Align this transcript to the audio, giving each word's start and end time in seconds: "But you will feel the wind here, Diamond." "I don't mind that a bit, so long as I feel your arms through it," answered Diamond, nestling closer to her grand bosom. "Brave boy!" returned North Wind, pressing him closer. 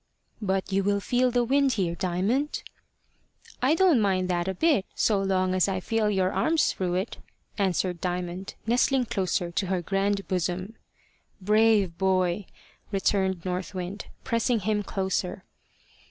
"But 0.41 0.71
you 0.73 0.83
will 0.83 0.99
feel 0.99 1.29
the 1.29 1.43
wind 1.43 1.73
here, 1.73 1.93
Diamond." 1.93 2.63
"I 3.61 3.75
don't 3.75 4.01
mind 4.01 4.31
that 4.31 4.47
a 4.47 4.55
bit, 4.55 4.87
so 4.95 5.21
long 5.21 5.53
as 5.53 5.67
I 5.67 5.79
feel 5.79 6.09
your 6.09 6.31
arms 6.31 6.73
through 6.73 6.95
it," 6.95 7.17
answered 7.59 8.01
Diamond, 8.01 8.55
nestling 8.65 9.05
closer 9.05 9.51
to 9.51 9.67
her 9.67 9.83
grand 9.83 10.27
bosom. 10.27 10.73
"Brave 11.39 11.99
boy!" 11.99 12.47
returned 12.91 13.45
North 13.45 13.75
Wind, 13.75 14.07
pressing 14.23 14.61
him 14.61 14.81
closer. 14.81 15.43